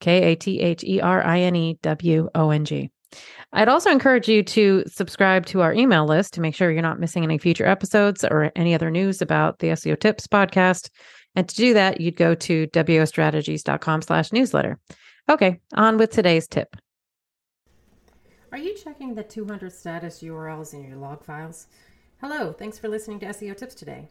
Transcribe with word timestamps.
K 0.00 0.32
A 0.32 0.36
T 0.36 0.60
H 0.60 0.84
E 0.84 1.00
R 1.00 1.24
I 1.24 1.40
N 1.40 1.56
E 1.56 1.78
W 1.82 2.28
O 2.34 2.50
N 2.50 2.64
G. 2.64 2.90
I'd 3.52 3.68
also 3.68 3.90
encourage 3.90 4.28
you 4.28 4.42
to 4.42 4.84
subscribe 4.86 5.46
to 5.46 5.62
our 5.62 5.72
email 5.72 6.06
list 6.06 6.34
to 6.34 6.40
make 6.40 6.54
sure 6.54 6.70
you're 6.70 6.82
not 6.82 7.00
missing 7.00 7.24
any 7.24 7.38
future 7.38 7.66
episodes 7.66 8.24
or 8.24 8.52
any 8.54 8.74
other 8.74 8.90
news 8.90 9.22
about 9.22 9.58
the 9.60 9.68
SEO 9.68 9.98
Tips 9.98 10.26
podcast. 10.26 10.90
And 11.34 11.48
to 11.48 11.54
do 11.54 11.74
that, 11.74 12.00
you'd 12.00 12.16
go 12.16 12.34
to 12.34 12.66
wostrategies.com 12.66 14.02
slash 14.02 14.32
newsletter. 14.32 14.78
Okay, 15.30 15.60
on 15.74 15.96
with 15.96 16.10
today's 16.10 16.46
tip. 16.46 16.76
Are 18.50 18.58
you 18.58 18.74
checking 18.74 19.14
the 19.14 19.22
200 19.22 19.72
status 19.72 20.22
URLs 20.22 20.72
in 20.72 20.84
your 20.84 20.96
log 20.96 21.22
files? 21.22 21.68
Hello, 22.20 22.52
thanks 22.52 22.78
for 22.78 22.88
listening 22.88 23.20
to 23.20 23.26
SEO 23.26 23.56
Tips 23.56 23.74
today. 23.74 24.08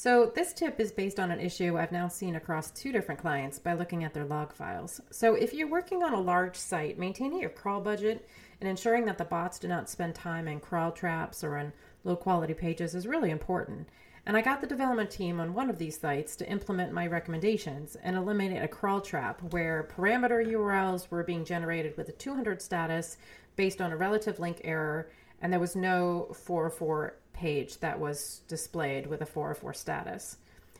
So, 0.00 0.30
this 0.32 0.52
tip 0.52 0.78
is 0.78 0.92
based 0.92 1.18
on 1.18 1.32
an 1.32 1.40
issue 1.40 1.76
I've 1.76 1.90
now 1.90 2.06
seen 2.06 2.36
across 2.36 2.70
two 2.70 2.92
different 2.92 3.20
clients 3.20 3.58
by 3.58 3.72
looking 3.72 4.04
at 4.04 4.14
their 4.14 4.24
log 4.24 4.52
files. 4.52 5.00
So, 5.10 5.34
if 5.34 5.52
you're 5.52 5.66
working 5.66 6.04
on 6.04 6.14
a 6.14 6.20
large 6.20 6.54
site, 6.54 7.00
maintaining 7.00 7.40
your 7.40 7.50
crawl 7.50 7.80
budget 7.80 8.24
and 8.60 8.70
ensuring 8.70 9.06
that 9.06 9.18
the 9.18 9.24
bots 9.24 9.58
do 9.58 9.66
not 9.66 9.90
spend 9.90 10.14
time 10.14 10.46
in 10.46 10.60
crawl 10.60 10.92
traps 10.92 11.42
or 11.42 11.58
in 11.58 11.72
low 12.04 12.14
quality 12.14 12.54
pages 12.54 12.94
is 12.94 13.08
really 13.08 13.32
important. 13.32 13.88
And 14.24 14.36
I 14.36 14.40
got 14.40 14.60
the 14.60 14.68
development 14.68 15.10
team 15.10 15.40
on 15.40 15.52
one 15.52 15.68
of 15.68 15.78
these 15.78 15.98
sites 15.98 16.36
to 16.36 16.48
implement 16.48 16.92
my 16.92 17.08
recommendations 17.08 17.96
and 17.96 18.14
eliminate 18.16 18.62
a 18.62 18.68
crawl 18.68 19.00
trap 19.00 19.42
where 19.52 19.90
parameter 19.96 20.46
URLs 20.46 21.10
were 21.10 21.24
being 21.24 21.44
generated 21.44 21.96
with 21.96 22.08
a 22.08 22.12
200 22.12 22.62
status 22.62 23.16
based 23.56 23.80
on 23.80 23.90
a 23.90 23.96
relative 23.96 24.38
link 24.38 24.60
error, 24.62 25.10
and 25.42 25.52
there 25.52 25.58
was 25.58 25.74
no 25.74 26.28
404 26.34 27.14
page 27.38 27.78
that 27.78 27.98
was 27.98 28.42
displayed 28.48 29.06
with 29.06 29.22
a 29.22 29.26
404 29.26 29.72
status. 29.72 30.36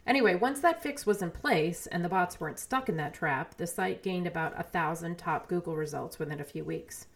Anyway, 0.07 0.35
once 0.35 0.61
that 0.61 0.83
fix 0.83 1.07
was 1.07 1.23
in 1.23 1.31
place 1.31 1.87
and 1.87 2.05
the 2.05 2.09
bots 2.09 2.41
weren't 2.41 2.59
stuck 2.59 2.89
in 2.89 2.97
that 2.97 3.15
trap, 3.15 3.57
the 3.57 3.67
site 3.67 4.03
gained 4.03 4.27
about 4.27 4.59
a 4.59 4.63
thousand 4.63 5.17
top 5.17 5.49
Google 5.49 5.77
results 5.77 6.19
within 6.19 6.41
a 6.41 6.45
few 6.45 6.65
weeks. 6.65 7.07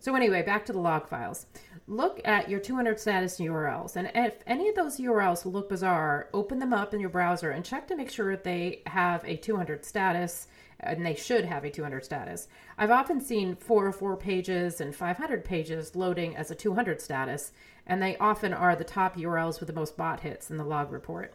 So, 0.00 0.14
anyway, 0.14 0.42
back 0.42 0.64
to 0.64 0.72
the 0.72 0.78
log 0.78 1.08
files. 1.08 1.44
Look 1.86 2.22
at 2.24 2.48
your 2.48 2.58
200 2.58 2.98
status 2.98 3.38
URLs, 3.38 3.96
and 3.96 4.10
if 4.14 4.42
any 4.46 4.70
of 4.70 4.74
those 4.74 4.96
URLs 4.96 5.44
look 5.44 5.68
bizarre, 5.68 6.30
open 6.32 6.58
them 6.58 6.72
up 6.72 6.94
in 6.94 7.00
your 7.00 7.10
browser 7.10 7.50
and 7.50 7.62
check 7.62 7.86
to 7.88 7.96
make 7.96 8.10
sure 8.10 8.30
that 8.30 8.42
they 8.42 8.80
have 8.86 9.22
a 9.26 9.36
200 9.36 9.84
status, 9.84 10.48
and 10.78 11.04
they 11.04 11.14
should 11.14 11.44
have 11.44 11.64
a 11.64 11.70
200 11.70 12.02
status. 12.02 12.48
I've 12.78 12.90
often 12.90 13.20
seen 13.20 13.56
404 13.56 14.16
pages 14.16 14.80
and 14.80 14.96
500 14.96 15.44
pages 15.44 15.94
loading 15.94 16.34
as 16.34 16.50
a 16.50 16.54
200 16.54 17.02
status, 17.02 17.52
and 17.86 18.00
they 18.00 18.16
often 18.16 18.54
are 18.54 18.74
the 18.74 18.84
top 18.84 19.18
URLs 19.18 19.60
with 19.60 19.66
the 19.66 19.74
most 19.74 19.98
bot 19.98 20.20
hits 20.20 20.50
in 20.50 20.56
the 20.56 20.64
log 20.64 20.92
report. 20.92 21.34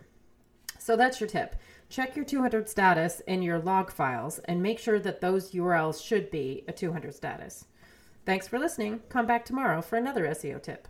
So 0.80 0.96
that's 0.96 1.20
your 1.20 1.30
tip. 1.30 1.56
Check 1.90 2.16
your 2.16 2.26
200 2.26 2.68
status 2.68 3.20
in 3.28 3.44
your 3.44 3.60
log 3.60 3.92
files 3.92 4.40
and 4.40 4.64
make 4.64 4.80
sure 4.80 5.00
that 5.00 5.22
those 5.22 5.52
URLs 5.52 6.04
should 6.04 6.32
be 6.32 6.64
a 6.68 6.74
200 6.74 7.14
status. 7.14 7.66
Thanks 8.26 8.48
for 8.48 8.58
listening. 8.58 9.02
Come 9.10 9.28
back 9.28 9.46
tomorrow 9.46 9.82
for 9.82 9.98
another 9.98 10.26
SEO 10.28 10.62
tip. 10.62 10.88